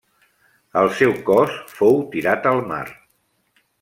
[0.81, 2.85] El seu cos fou tirat al mar.